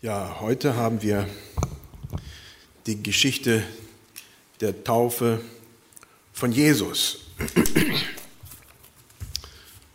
[0.00, 1.26] Ja, heute haben wir
[2.86, 3.64] die Geschichte
[4.60, 5.40] der Taufe
[6.32, 7.18] von Jesus.
[7.36, 7.56] Wir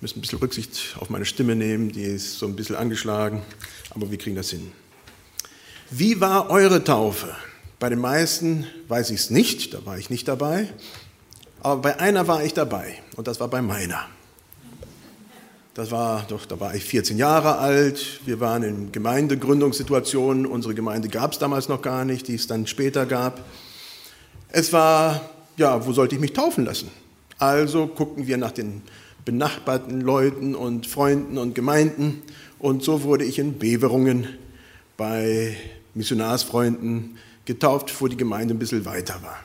[0.01, 3.43] müssen ein bisschen Rücksicht auf meine Stimme nehmen, die ist so ein bisschen angeschlagen,
[3.91, 4.73] aber wir kriegen das hin.
[5.89, 7.33] Wie war eure Taufe?
[7.79, 10.67] Bei den meisten weiß ich es nicht, da war ich nicht dabei,
[11.61, 14.05] aber bei einer war ich dabei und das war bei meiner.
[15.73, 18.19] Das war doch, da war ich 14 Jahre alt.
[18.25, 20.45] Wir waren in Gemeindegründungssituationen.
[20.45, 23.43] Unsere Gemeinde gab es damals noch gar nicht, die es dann später gab.
[24.49, 26.91] Es war, ja, wo sollte ich mich taufen lassen?
[27.39, 28.83] Also guckten wir nach den
[29.25, 32.21] benachbarten Leuten und Freunden und Gemeinden.
[32.59, 34.27] Und so wurde ich in Beverungen
[34.95, 35.57] bei
[35.95, 39.39] Missionarsfreunden getauft, wo die Gemeinde ein bisschen weiter war.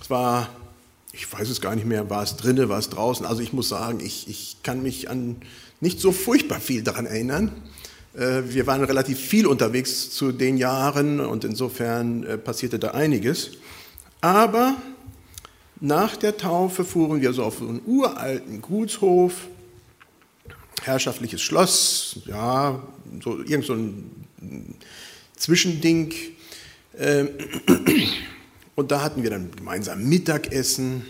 [0.00, 0.50] Es war
[1.18, 3.26] ich weiß es gar nicht mehr, war es drinne, war es draußen.
[3.26, 5.36] Also ich muss sagen, ich, ich kann mich an
[5.80, 7.52] nicht so furchtbar viel daran erinnern.
[8.14, 13.50] Äh, wir waren relativ viel unterwegs zu den Jahren und insofern äh, passierte da einiges.
[14.20, 14.76] Aber
[15.80, 19.48] nach der Taufe fuhren wir so auf einen uralten Gutshof,
[20.82, 22.80] herrschaftliches Schloss, ja,
[23.22, 24.76] so irgend so ein
[25.36, 26.14] Zwischending.
[26.96, 27.30] Ähm,
[28.76, 31.02] und da hatten wir dann gemeinsam Mittagessen.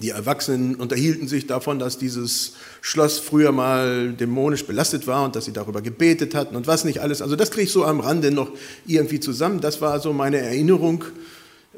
[0.00, 5.46] Die Erwachsenen unterhielten sich davon, dass dieses Schloss früher mal dämonisch belastet war und dass
[5.46, 7.20] sie darüber gebetet hatten und was nicht alles.
[7.20, 8.52] Also das kriege ich so am Rande noch
[8.86, 9.60] irgendwie zusammen.
[9.60, 11.04] Das war so meine Erinnerung.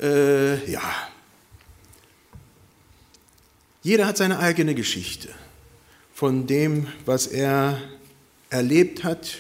[0.01, 0.83] Äh, ja.
[3.83, 5.29] Jeder hat seine eigene Geschichte
[6.13, 7.81] von dem, was er
[8.51, 9.39] erlebt hat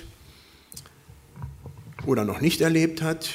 [2.06, 3.28] oder noch nicht erlebt hat.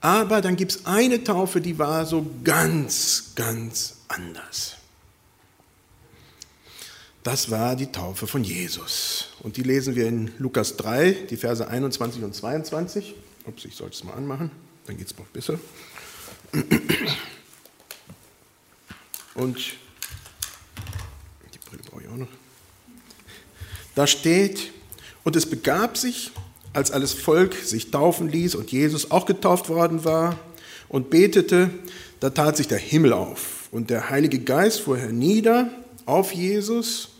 [0.00, 4.76] Aber dann gibt es eine Taufe, die war so ganz, ganz anders.
[7.22, 9.28] Das war die Taufe von Jesus.
[9.40, 13.14] Und die lesen wir in Lukas 3, die Verse 21 und 22.
[13.44, 14.50] Ups, ich sollte es mal anmachen,
[14.86, 15.58] dann geht es noch besser.
[19.34, 19.58] Und
[21.52, 22.28] die Brille brauche ich auch noch.
[23.94, 24.72] Da steht,
[25.24, 26.30] und es begab sich,
[26.72, 30.38] als alles Volk sich taufen ließ und Jesus auch getauft worden war
[30.88, 31.70] und betete,
[32.20, 35.70] da tat sich der Himmel auf und der Heilige Geist fuhr hernieder
[36.06, 37.10] auf Jesus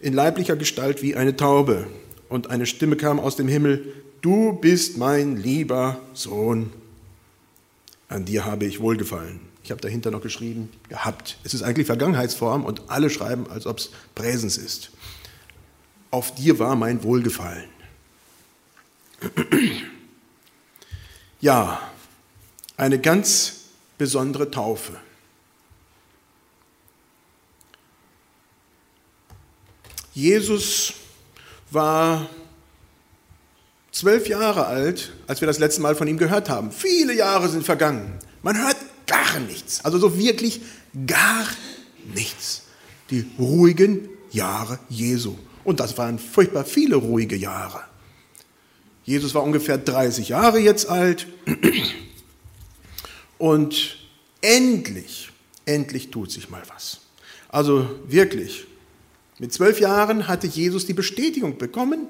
[0.00, 1.86] in leiblicher Gestalt wie eine Taube.
[2.28, 6.72] Und eine Stimme kam aus dem Himmel, du bist mein lieber Sohn,
[8.08, 9.40] an dir habe ich wohlgefallen.
[9.64, 11.38] Ich habe dahinter noch geschrieben, gehabt.
[11.44, 14.90] Es ist eigentlich Vergangenheitsform und alle schreiben, als ob es Präsens ist.
[16.10, 17.68] Auf dir war mein Wohlgefallen.
[21.40, 21.80] Ja,
[22.76, 23.62] eine ganz
[23.98, 24.92] besondere Taufe.
[30.14, 30.92] Jesus
[31.70, 32.28] war
[33.90, 36.72] zwölf Jahre alt, als wir das letzte Mal von ihm gehört haben.
[36.72, 38.18] Viele Jahre sind vergangen.
[38.42, 40.60] Man hört gar nichts, also so wirklich
[41.06, 41.46] gar
[42.14, 42.62] nichts.
[43.10, 45.36] Die ruhigen Jahre Jesu.
[45.64, 47.80] Und das waren furchtbar viele ruhige Jahre.
[49.04, 51.26] Jesus war ungefähr 30 Jahre jetzt alt
[53.38, 53.96] und
[54.40, 55.30] endlich,
[55.66, 57.00] endlich tut sich mal was.
[57.48, 58.66] Also wirklich,
[59.42, 62.06] mit zwölf Jahren hatte Jesus die Bestätigung bekommen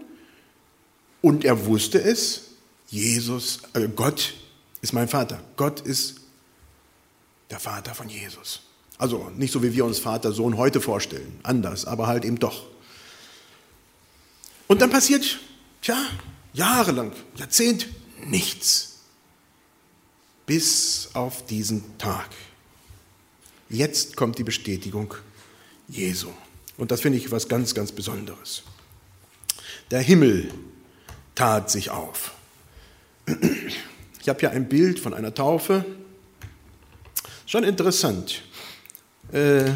[1.23, 2.43] und er wusste es,
[2.89, 4.35] Jesus, äh Gott
[4.83, 5.43] ist mein Vater.
[5.57, 6.17] Gott ist
[7.49, 8.61] der Vater von Jesus.
[8.99, 12.67] Also nicht so, wie wir uns Vater, Sohn heute vorstellen, anders, aber halt eben doch.
[14.69, 15.41] Und dann passiert,
[15.81, 15.97] tja,
[16.53, 17.89] jahrelang, Jahrzehnt,
[18.27, 18.99] nichts.
[20.45, 22.29] Bis auf diesen Tag.
[23.71, 25.15] Jetzt kommt die Bestätigung
[25.89, 26.29] Jesu.
[26.77, 28.63] Und das finde ich was ganz, ganz Besonderes.
[29.91, 30.51] Der Himmel
[31.35, 32.33] tat sich auf.
[34.21, 35.85] Ich habe hier ein Bild von einer Taufe.
[37.47, 38.43] Schon interessant.
[39.33, 39.71] Äh,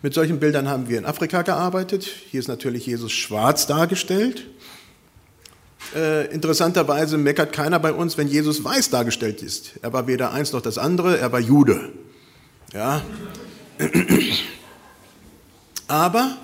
[0.00, 2.04] mit solchen Bildern haben wir in Afrika gearbeitet.
[2.04, 4.46] Hier ist natürlich Jesus schwarz dargestellt.
[5.94, 9.72] Äh, interessanterweise meckert keiner bei uns, wenn Jesus weiß dargestellt ist.
[9.82, 11.92] Er war weder eins noch das andere, er war Jude.
[12.72, 13.02] Ja?
[15.88, 16.36] Aber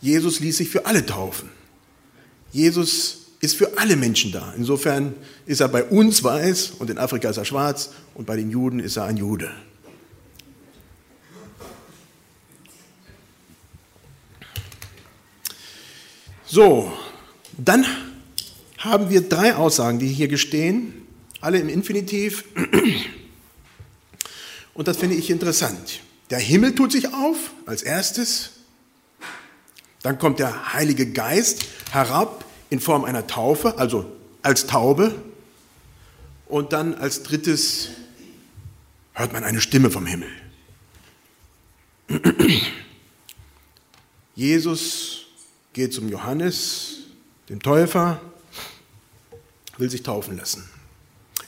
[0.00, 1.48] Jesus ließ sich für alle taufen.
[2.52, 4.52] Jesus ist für alle Menschen da.
[4.56, 5.14] Insofern
[5.46, 8.80] ist er bei uns weiß und in Afrika ist er schwarz und bei den Juden
[8.80, 9.50] ist er ein Jude.
[16.46, 16.92] So,
[17.56, 17.84] dann
[18.78, 20.92] haben wir drei Aussagen, die hier gestehen,
[21.40, 22.44] alle im Infinitiv.
[24.74, 26.00] Und das finde ich interessant.
[26.30, 28.50] Der Himmel tut sich auf als erstes.
[30.02, 34.10] Dann kommt der Heilige Geist herab in Form einer Taufe, also
[34.42, 35.14] als Taube.
[36.46, 37.90] Und dann als drittes
[39.12, 40.28] hört man eine Stimme vom Himmel.
[44.34, 45.26] Jesus
[45.72, 46.98] geht zum Johannes,
[47.48, 48.20] dem Täufer,
[49.78, 50.68] will sich taufen lassen.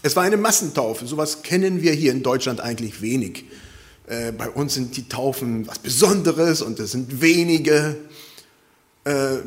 [0.02, 3.44] Es war eine Massentaufe, sowas kennen wir hier in Deutschland eigentlich wenig.
[4.06, 7.96] Äh, bei uns sind die Taufen was Besonderes und es sind wenige.
[9.04, 9.38] Äh,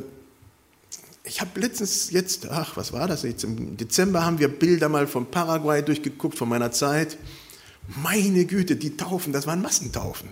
[1.24, 3.44] ich habe letztens jetzt, ach, was war das jetzt?
[3.44, 7.18] Im Dezember haben wir Bilder mal von Paraguay durchgeguckt, von meiner Zeit.
[8.04, 10.30] Meine Güte, die Taufen, das waren Massentaufen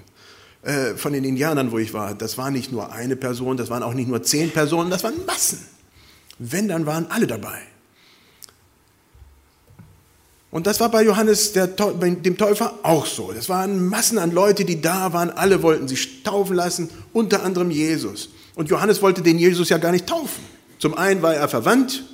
[0.64, 2.14] äh, von den Indianern, wo ich war.
[2.14, 5.26] Das war nicht nur eine Person, das waren auch nicht nur zehn Personen, das waren
[5.26, 5.60] Massen.
[6.40, 7.60] Wenn, dann waren alle dabei.
[10.50, 13.32] Und das war bei Johannes der, dem Täufer auch so.
[13.34, 15.30] Das waren Massen an Leute, die da waren.
[15.30, 18.30] Alle wollten sich taufen lassen, unter anderem Jesus.
[18.56, 20.44] Und Johannes wollte den Jesus ja gar nicht taufen.
[20.80, 22.06] Zum einen war er verwandt,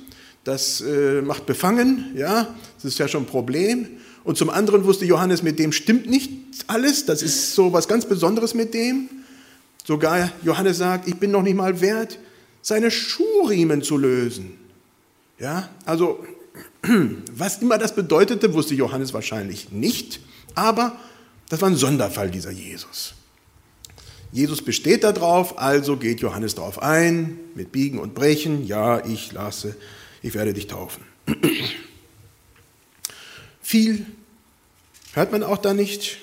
[0.42, 3.88] das äh, macht befangen, ja, das ist ja schon ein Problem.
[4.24, 6.30] Und zum anderen wusste Johannes, mit dem stimmt nicht
[6.66, 9.08] alles, das ist so was ganz Besonderes mit dem.
[9.84, 12.18] Sogar Johannes sagt, ich bin noch nicht mal wert,
[12.62, 14.58] seine Schuhriemen zu lösen.
[15.38, 16.24] Ja, also
[17.32, 20.20] was immer das bedeutete, wusste Johannes wahrscheinlich nicht,
[20.54, 20.96] aber
[21.48, 23.14] das war ein Sonderfall dieser Jesus.
[24.32, 29.76] Jesus besteht darauf, also geht Johannes darauf ein, mit Biegen und Brechen, ja, ich lasse,
[30.22, 31.04] ich werde dich taufen.
[33.62, 34.06] Viel
[35.12, 36.18] hört man auch da nicht.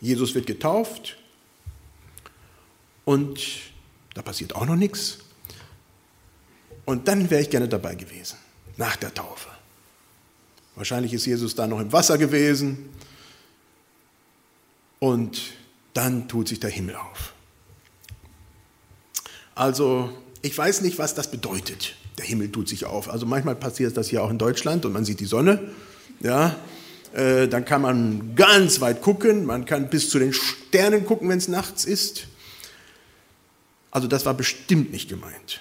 [0.00, 1.16] Jesus wird getauft
[3.04, 3.40] und
[4.14, 5.18] da passiert auch noch nichts.
[6.84, 8.38] Und dann wäre ich gerne dabei gewesen,
[8.76, 9.49] nach der Taufe.
[10.80, 12.88] Wahrscheinlich ist Jesus da noch im Wasser gewesen
[14.98, 15.38] und
[15.92, 17.34] dann tut sich der Himmel auf.
[19.54, 20.08] Also
[20.40, 21.96] ich weiß nicht, was das bedeutet.
[22.16, 23.10] Der Himmel tut sich auf.
[23.10, 25.60] Also manchmal passiert das hier auch in Deutschland und man sieht die Sonne.
[26.20, 26.56] Ja,
[27.12, 29.44] äh, dann kann man ganz weit gucken.
[29.44, 32.26] Man kann bis zu den Sternen gucken, wenn es nachts ist.
[33.90, 35.60] Also das war bestimmt nicht gemeint.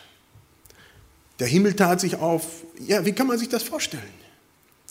[1.40, 2.46] Der Himmel tat sich auf.
[2.80, 4.29] Ja, wie kann man sich das vorstellen?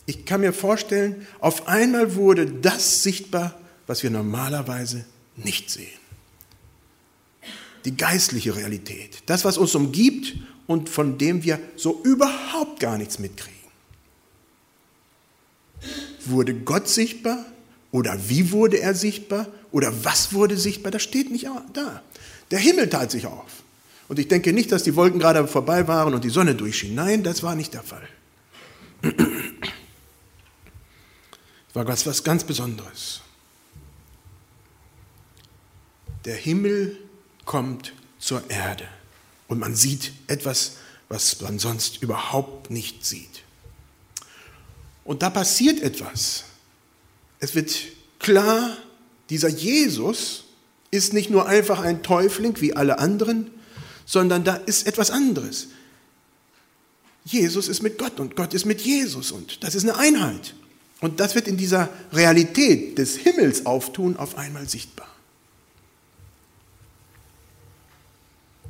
[0.09, 3.55] Ich kann mir vorstellen, auf einmal wurde das sichtbar,
[3.87, 5.05] was wir normalerweise
[5.37, 6.01] nicht sehen.
[7.85, 10.35] Die geistliche Realität, das, was uns umgibt
[10.67, 13.59] und von dem wir so überhaupt gar nichts mitkriegen.
[16.25, 17.45] Wurde Gott sichtbar
[17.93, 20.91] oder wie wurde er sichtbar oder was wurde sichtbar?
[20.91, 22.03] Das steht nicht da.
[22.51, 23.63] Der Himmel tat sich auf.
[24.09, 26.95] Und ich denke nicht, dass die Wolken gerade vorbei waren und die Sonne durchschien.
[26.95, 28.09] Nein, das war nicht der Fall.
[31.79, 33.21] War was, was ganz Besonderes.
[36.25, 36.99] Der Himmel
[37.45, 38.89] kommt zur Erde
[39.47, 40.73] und man sieht etwas,
[41.09, 43.45] was man sonst überhaupt nicht sieht.
[45.05, 46.47] Und da passiert etwas.
[47.39, 47.73] Es wird
[48.19, 48.77] klar,
[49.31, 50.47] dieser Jesus
[50.91, 53.53] ist nicht nur einfach ein Täufling wie alle anderen,
[54.05, 55.69] sondern da ist etwas anderes.
[57.25, 60.55] Jesus ist mit Gott und Gott ist mit Jesus und das ist eine Einheit.
[61.01, 65.09] Und das wird in dieser Realität des Himmels auftun auf einmal sichtbar.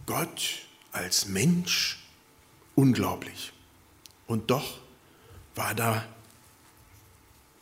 [0.07, 0.61] Gott
[0.93, 1.99] als Mensch,
[2.75, 3.53] unglaublich.
[4.27, 4.79] Und doch
[5.55, 6.05] war da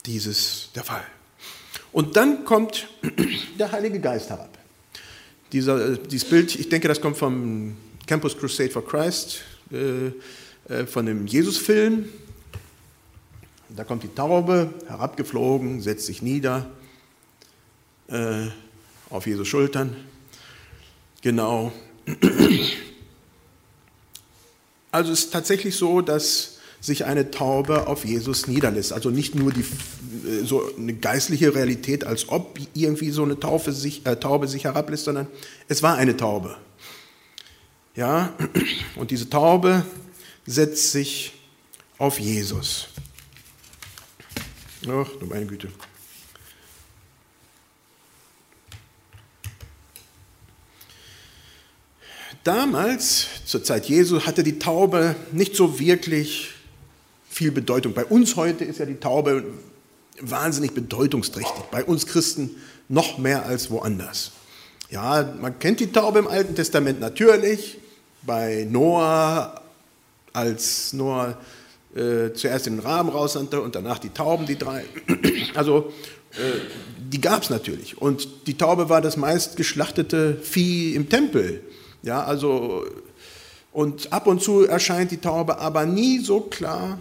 [0.04, 1.06] dieses der Fall.
[1.92, 2.88] Und dann kommt
[3.58, 4.58] der Heilige Geist herab.
[5.52, 7.76] Dieser, äh, dieses Bild, ich denke, das kommt vom
[8.06, 10.08] Campus Crusade for Christ, äh,
[10.72, 12.08] äh, von dem Jesus-Film.
[13.76, 16.64] Da kommt die Taube herabgeflogen, setzt sich nieder
[18.08, 18.46] äh,
[19.10, 19.94] auf Jesus Schultern.
[21.20, 21.72] Genau.
[24.90, 28.94] Also es ist tatsächlich so, dass sich eine Taube auf Jesus niederlässt.
[28.94, 33.72] Also nicht nur die, äh, so eine geistliche Realität, als ob irgendwie so eine Taufe
[33.72, 35.26] sich, äh, Taube sich herablässt, sondern
[35.68, 36.56] es war eine Taube.
[37.94, 38.32] Ja,
[38.96, 39.84] und diese Taube
[40.46, 41.34] setzt sich
[41.98, 42.88] auf Jesus.
[44.88, 45.68] Ach, du meine Güte.
[52.44, 56.52] Damals, zur Zeit Jesu, hatte die Taube nicht so wirklich
[57.28, 57.92] viel Bedeutung.
[57.92, 59.44] Bei uns heute ist ja die Taube
[60.20, 61.64] wahnsinnig bedeutungsträchtig.
[61.72, 62.50] Bei uns Christen
[62.88, 64.30] noch mehr als woanders.
[64.90, 67.78] Ja, man kennt die Taube im Alten Testament natürlich.
[68.22, 69.60] Bei Noah,
[70.32, 71.36] als Noah
[71.96, 74.84] äh, zuerst den Raben raussandte und danach die Tauben, die drei.
[75.54, 75.92] Also
[76.32, 76.60] äh,
[76.98, 77.96] die gab es natürlich.
[77.96, 81.62] Und die Taube war das meist geschlachtete Vieh im Tempel.
[82.02, 82.84] Ja, also
[83.72, 86.98] Und ab und zu erscheint die Taube aber nie so klar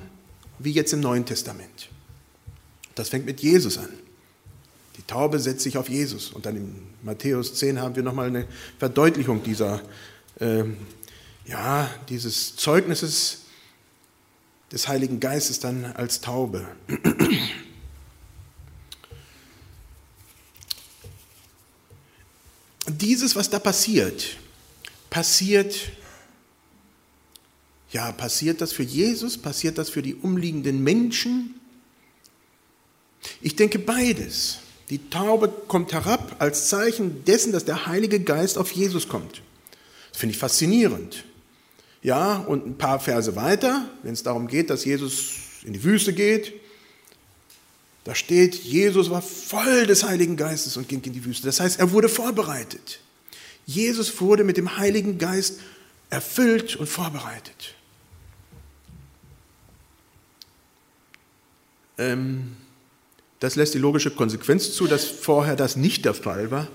[0.60, 1.90] wie jetzt im Neuen Testament.
[2.96, 3.90] Das fängt mit Jesus an.
[4.98, 6.32] Die Taube setzt sich auf Jesus.
[6.32, 8.46] Und dann in Matthäus 10 haben wir nochmal eine
[8.80, 9.82] Verdeutlichung dieser,
[10.40, 10.64] äh,
[11.46, 13.45] ja, dieses Zeugnisses
[14.72, 16.68] des Heiligen Geistes dann als Taube.
[22.88, 24.38] Dieses, was da passiert,
[25.10, 25.76] passiert,
[27.92, 31.56] ja, passiert das für Jesus, passiert das für die umliegenden Menschen?
[33.42, 34.60] Ich denke beides.
[34.90, 39.42] Die Taube kommt herab als Zeichen dessen, dass der Heilige Geist auf Jesus kommt.
[40.12, 41.24] Das finde ich faszinierend.
[42.06, 46.14] Ja, und ein paar Verse weiter, wenn es darum geht, dass Jesus in die Wüste
[46.14, 46.54] geht,
[48.04, 51.48] da steht, Jesus war voll des Heiligen Geistes und ging in die Wüste.
[51.48, 53.00] Das heißt, er wurde vorbereitet.
[53.66, 55.62] Jesus wurde mit dem Heiligen Geist
[56.12, 57.74] erfüllt und vorbereitet.
[61.98, 62.56] Ähm,
[63.40, 66.68] das lässt die logische Konsequenz zu, dass vorher das nicht der Fall war.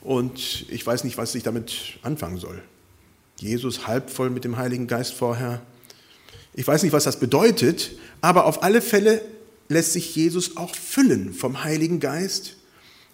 [0.00, 2.62] Und ich weiß nicht, was ich damit anfangen soll.
[3.40, 5.62] Jesus halb voll mit dem Heiligen Geist vorher.
[6.54, 9.22] Ich weiß nicht, was das bedeutet, aber auf alle Fälle
[9.68, 12.56] lässt sich Jesus auch füllen vom Heiligen Geist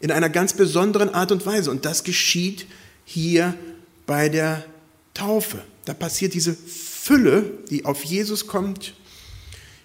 [0.01, 1.71] in einer ganz besonderen Art und Weise.
[1.71, 2.67] Und das geschieht
[3.05, 3.55] hier
[4.07, 4.65] bei der
[5.13, 5.63] Taufe.
[5.85, 8.95] Da passiert diese Fülle, die auf Jesus kommt,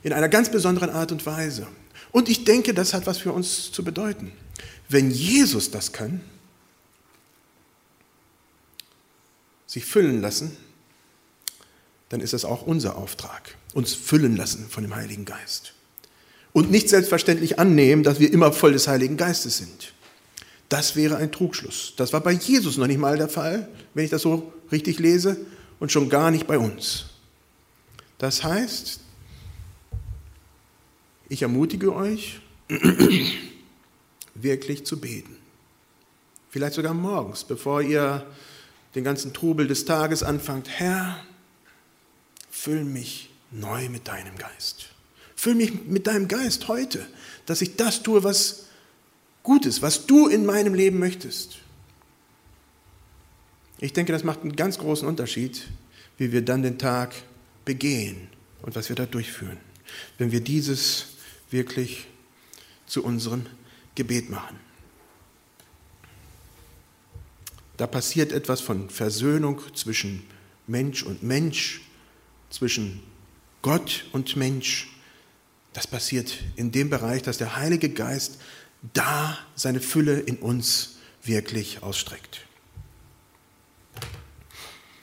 [0.03, 1.67] in einer ganz besonderen Art und Weise.
[2.11, 4.31] Und ich denke, das hat was für uns zu bedeuten.
[4.87, 6.21] Wenn Jesus das kann,
[9.69, 10.57] sich füllen lassen,
[12.09, 15.73] dann ist das auch unser Auftrag, uns füllen lassen von dem Heiligen Geist
[16.53, 19.93] und nicht selbstverständlich annehmen, dass wir immer voll des Heiligen Geistes sind.
[20.69, 21.93] Das wäre ein Trugschluss.
[21.97, 25.37] Das war bei Jesus noch nicht mal der Fall, wenn ich das so richtig lese,
[25.79, 27.05] und schon gar nicht bei uns.
[28.17, 28.99] Das heißt,
[31.29, 32.41] ich ermutige euch,
[34.35, 35.37] wirklich zu beten.
[36.49, 38.25] Vielleicht sogar morgens, bevor ihr
[38.95, 40.69] den ganzen Trubel des Tages anfangt.
[40.69, 41.23] Herr,
[42.49, 44.89] füll mich neu mit deinem Geist.
[45.35, 47.05] Füll mich mit deinem Geist heute,
[47.45, 48.65] dass ich das tue, was
[49.43, 51.59] gut ist, was du in meinem Leben möchtest.
[53.79, 55.67] Ich denke, das macht einen ganz großen Unterschied,
[56.17, 57.13] wie wir dann den Tag
[57.63, 58.27] begehen
[58.61, 59.57] und was wir da durchführen,
[60.17, 61.05] wenn wir dieses
[61.49, 62.07] wirklich
[62.85, 63.45] zu unserem
[63.95, 64.68] Gebet machen.
[67.79, 70.27] Da passiert etwas von Versöhnung zwischen
[70.67, 71.79] Mensch und Mensch,
[72.49, 73.01] zwischen
[73.61, 74.89] Gott und Mensch.
[75.71, 78.41] Das passiert in dem Bereich, dass der Heilige Geist
[78.91, 82.45] da seine Fülle in uns wirklich ausstreckt.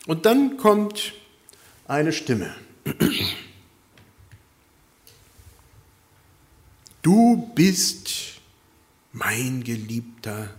[0.06, 1.14] Und dann kommt
[1.86, 2.54] eine Stimme.
[7.00, 8.34] Du bist
[9.12, 10.50] mein geliebter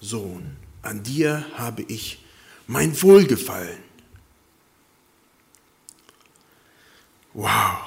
[0.00, 0.56] Sohn.
[0.82, 2.24] An dir habe ich
[2.66, 3.78] mein Wohlgefallen.
[7.34, 7.78] Wow.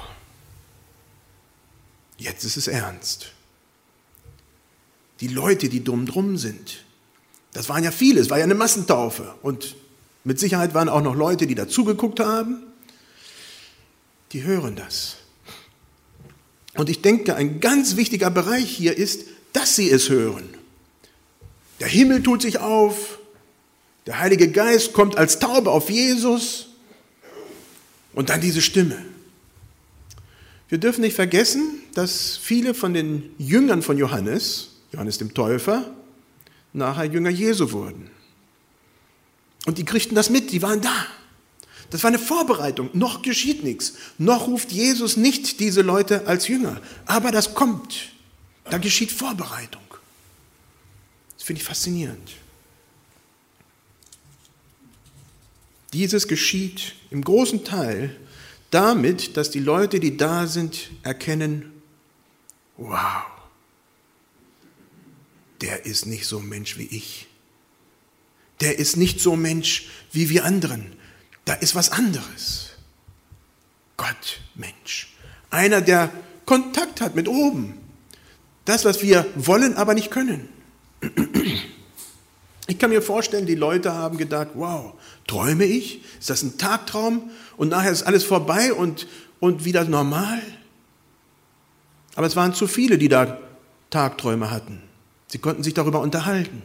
[2.18, 3.32] Jetzt ist es ernst.
[5.20, 6.84] Die Leute, die dumm drum sind,
[7.54, 9.36] das waren ja viele, es war ja eine Massentaufe.
[9.42, 9.76] Und
[10.24, 12.64] mit Sicherheit waren auch noch Leute, die dazugeguckt haben.
[14.32, 15.18] Die hören das.
[16.76, 20.50] Und ich denke, ein ganz wichtiger Bereich hier ist, dass sie es hören.
[21.82, 23.18] Der Himmel tut sich auf,
[24.06, 26.68] der Heilige Geist kommt als Taube auf Jesus
[28.14, 29.04] und dann diese Stimme.
[30.70, 35.92] Wir dürfen nicht vergessen, dass viele von den Jüngern von Johannes, Johannes dem Täufer,
[36.72, 38.12] nachher Jünger Jesu wurden.
[39.66, 41.08] Und die kriegten das mit, die waren da.
[41.90, 42.92] Das war eine Vorbereitung.
[42.94, 43.96] Noch geschieht nichts.
[44.20, 46.80] Noch ruft Jesus nicht diese Leute als Jünger.
[47.08, 48.12] Aber das kommt.
[48.70, 49.82] Da geschieht Vorbereitung.
[51.42, 52.34] Das finde ich faszinierend.
[55.92, 58.16] Dieses geschieht im großen Teil
[58.70, 61.82] damit, dass die Leute, die da sind, erkennen,
[62.78, 63.24] wow,
[65.62, 67.26] der ist nicht so Mensch wie ich.
[68.60, 70.96] Der ist nicht so Mensch wie wir anderen.
[71.46, 72.74] Da ist was anderes.
[73.98, 75.12] Gott, Mensch.
[75.50, 76.12] Einer, der
[76.46, 77.80] Kontakt hat mit oben.
[78.66, 80.61] Das, was wir wollen, aber nicht können.
[82.68, 84.94] Ich kann mir vorstellen, die Leute haben gedacht, wow,
[85.28, 86.04] träume ich?
[86.20, 87.30] Ist das ein Tagtraum?
[87.58, 89.08] Und nachher ist alles vorbei und,
[89.40, 90.42] und wieder normal?
[92.16, 93.40] Aber es waren zu viele, die da
[93.90, 94.82] Tagträume hatten.
[95.28, 96.62] Sie konnten sich darüber unterhalten.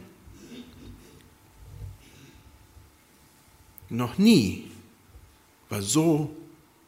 [3.89, 4.69] Noch nie
[5.69, 6.35] war so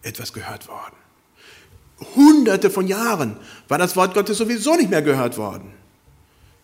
[0.01, 0.95] etwas gehört worden.
[2.15, 3.37] Hunderte von Jahren
[3.67, 5.78] war das Wort Gottes sowieso nicht mehr gehört worden.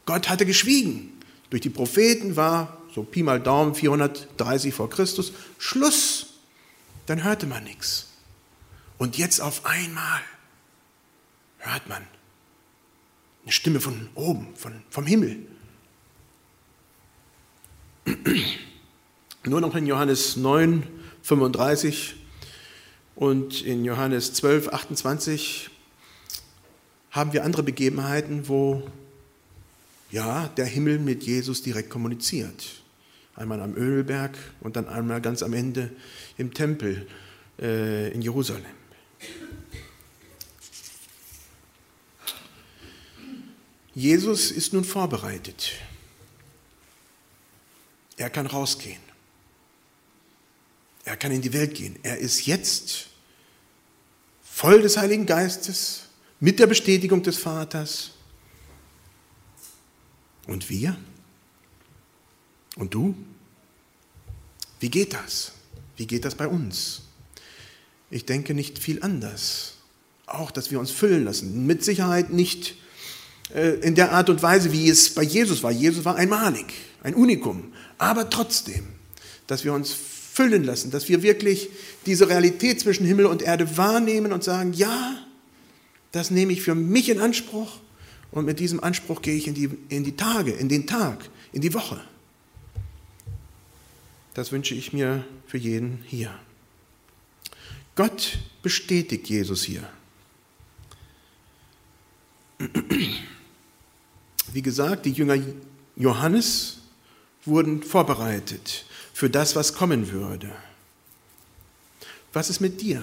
[0.05, 1.11] Gott hatte geschwiegen.
[1.49, 6.27] Durch die Propheten war, so Pi mal Daumen, 430 vor Christus, Schluss.
[7.05, 8.07] Dann hörte man nichts.
[8.97, 10.21] Und jetzt auf einmal
[11.59, 12.03] hört man
[13.43, 15.45] eine Stimme von oben, von, vom Himmel.
[19.43, 20.87] Nur noch in Johannes 9,
[21.21, 22.15] 35
[23.15, 25.69] und in Johannes 12, 28
[27.11, 28.83] haben wir andere Begebenheiten, wo
[30.11, 32.81] ja, der Himmel mit Jesus direkt kommuniziert.
[33.35, 35.91] Einmal am Ölberg und dann einmal ganz am Ende
[36.37, 37.07] im Tempel
[37.59, 38.65] äh, in Jerusalem.
[43.93, 45.71] Jesus ist nun vorbereitet.
[48.17, 48.99] Er kann rausgehen.
[51.05, 51.97] Er kann in die Welt gehen.
[52.03, 53.07] Er ist jetzt
[54.43, 56.03] voll des Heiligen Geistes,
[56.39, 58.14] mit der Bestätigung des Vaters.
[60.47, 60.97] Und wir?
[62.75, 63.15] Und du?
[64.79, 65.53] Wie geht das?
[65.97, 67.01] Wie geht das bei uns?
[68.09, 69.75] Ich denke nicht viel anders.
[70.27, 71.65] Auch, dass wir uns füllen lassen.
[71.65, 72.75] Mit Sicherheit nicht
[73.53, 75.71] äh, in der Art und Weise, wie es bei Jesus war.
[75.71, 76.65] Jesus war einmalig,
[77.03, 77.73] ein Unikum.
[77.97, 78.87] Aber trotzdem,
[79.47, 81.69] dass wir uns füllen lassen, dass wir wirklich
[82.05, 85.15] diese Realität zwischen Himmel und Erde wahrnehmen und sagen, ja,
[86.11, 87.79] das nehme ich für mich in Anspruch
[88.35, 91.61] und mit diesem Anspruch gehe ich in die, in die Tage, in den Tag, in
[91.61, 91.99] die Woche.
[94.33, 96.37] Das wünsche ich mir für jeden hier.
[97.95, 99.89] Gott bestätigt Jesus hier.
[104.51, 105.37] Wie gesagt, die Jünger
[105.95, 106.79] Johannes
[107.45, 110.51] wurden vorbereitet für das, was kommen würde.
[112.33, 113.01] Was ist mit dir?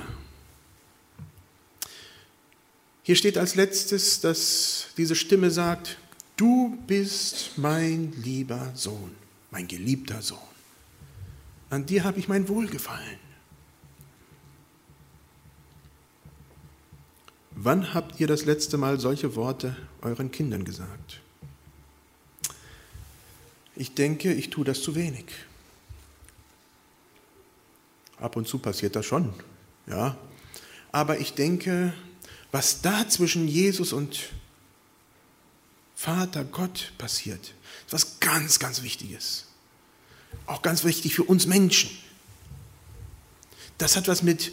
[3.04, 5.98] Hier steht als letztes, dass diese Stimme sagt,
[6.36, 9.10] du bist mein lieber Sohn,
[9.50, 10.38] mein geliebter Sohn.
[11.70, 13.18] An dir habe ich mein Wohlgefallen.
[17.54, 21.20] Wann habt ihr das letzte Mal solche Worte euren Kindern gesagt?
[23.74, 25.26] Ich denke, ich tue das zu wenig.
[28.18, 29.32] Ab und zu passiert das schon,
[29.86, 30.16] ja.
[30.92, 31.92] Aber ich denke,
[32.52, 34.30] was da zwischen Jesus und
[35.96, 37.54] Vater Gott passiert,
[37.86, 39.46] ist was ganz, ganz Wichtiges.
[40.46, 41.90] Auch ganz wichtig für uns Menschen.
[43.78, 44.52] Das hat was mit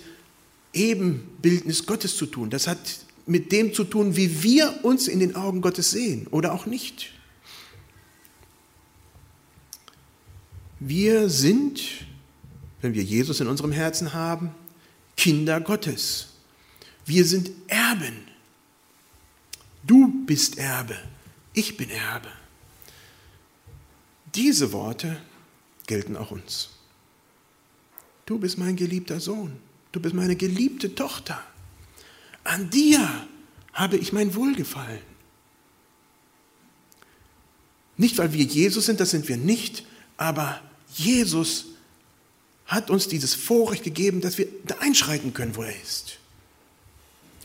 [0.73, 2.49] Ebenbildnis Gottes zu tun.
[2.49, 2.79] Das hat
[3.27, 7.13] mit dem zu tun, wie wir uns in den Augen Gottes sehen oder auch nicht.
[10.79, 11.81] Wir sind
[12.81, 14.51] wenn wir Jesus in unserem Herzen haben,
[15.17, 16.28] Kinder Gottes.
[17.09, 18.27] Wir sind Erben.
[19.81, 20.95] Du bist Erbe,
[21.53, 22.29] ich bin Erbe.
[24.35, 25.19] Diese Worte
[25.87, 26.69] gelten auch uns.
[28.27, 29.53] Du bist mein geliebter Sohn,
[29.91, 31.43] du bist meine geliebte Tochter.
[32.43, 33.27] An dir
[33.73, 35.01] habe ich mein Wohlgefallen.
[37.97, 39.83] Nicht, weil wir Jesus sind, das sind wir nicht,
[40.15, 40.61] aber
[40.93, 41.69] Jesus
[42.67, 46.18] hat uns dieses Vorrecht gegeben, dass wir da einschreiten können, wo er ist.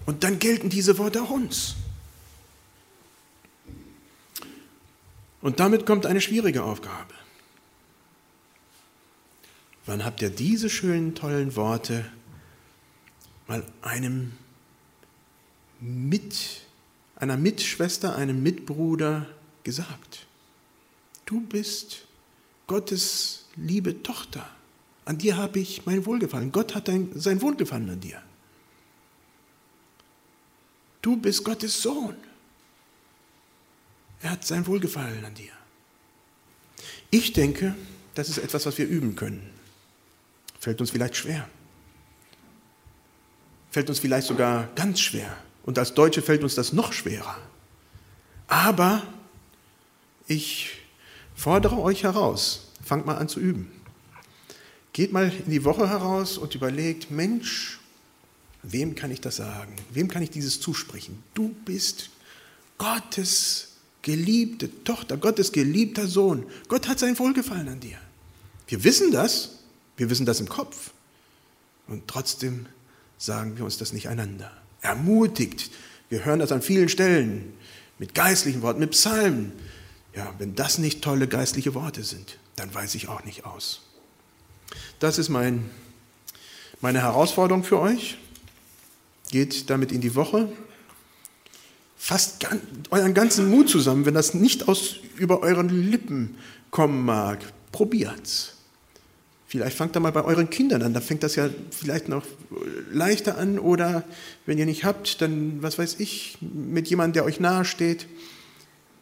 [0.06, 1.76] Und dann gelten diese Worte auch uns.
[5.40, 7.14] Und damit kommt eine schwierige Aufgabe.
[9.86, 12.06] Wann habt ihr diese schönen, tollen Worte
[13.46, 14.32] mal einem
[15.80, 16.62] mit,
[17.16, 19.26] einer Mitschwester, einem Mitbruder
[19.62, 20.26] gesagt?
[21.26, 22.06] Du bist
[22.66, 24.48] Gottes liebe Tochter.
[25.04, 26.52] An dir habe ich mein Wohlgefallen.
[26.52, 28.22] Gott hat dein, sein Wohlgefallen an dir.
[31.04, 32.16] Du bist Gottes Sohn.
[34.22, 35.52] Er hat sein Wohlgefallen an dir.
[37.10, 37.74] Ich denke,
[38.14, 39.50] das ist etwas, was wir üben können.
[40.58, 41.46] Fällt uns vielleicht schwer.
[43.70, 45.36] Fällt uns vielleicht sogar ganz schwer.
[45.64, 47.36] Und als Deutsche fällt uns das noch schwerer.
[48.48, 49.02] Aber
[50.26, 50.70] ich
[51.34, 53.70] fordere euch heraus, fangt mal an zu üben.
[54.94, 57.78] Geht mal in die Woche heraus und überlegt, Mensch,
[58.64, 59.74] wem kann ich das sagen?
[59.92, 61.22] Wem kann ich dieses zusprechen?
[61.34, 62.10] Du bist
[62.78, 63.68] Gottes
[64.02, 66.46] geliebte Tochter, Gottes geliebter Sohn.
[66.68, 67.98] Gott hat sein Wohlgefallen an dir.
[68.68, 69.58] Wir wissen das,
[69.96, 70.92] wir wissen das im Kopf.
[71.86, 72.66] Und trotzdem
[73.18, 74.50] sagen wir uns das nicht einander.
[74.80, 75.70] Ermutigt,
[76.08, 77.54] wir hören das an vielen Stellen,
[77.98, 79.52] mit geistlichen Worten, mit Psalmen.
[80.14, 83.82] Ja, wenn das nicht tolle geistliche Worte sind, dann weiß ich auch nicht aus.
[84.98, 85.70] Das ist mein,
[86.80, 88.18] Meine Herausforderung für euch
[89.34, 90.48] geht damit in die Woche.
[91.96, 92.46] Fasst
[92.90, 96.36] euren ganzen Mut zusammen, wenn das nicht aus über euren Lippen
[96.70, 97.40] kommen mag.
[97.72, 98.52] Probiert's.
[99.48, 102.24] Vielleicht fangt da mal bei euren Kindern an, da fängt das ja vielleicht noch
[102.92, 104.04] leichter an oder
[104.46, 108.06] wenn ihr nicht habt, dann, was weiß ich, mit jemandem, der euch nahe steht.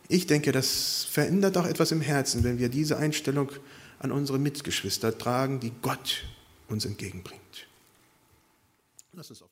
[0.09, 3.51] Ich denke, das verändert auch etwas im Herzen, wenn wir diese Einstellung
[3.99, 6.25] an unsere Mitgeschwister tragen, die Gott
[6.69, 7.67] uns entgegenbringt.
[9.13, 9.51] Lass uns auf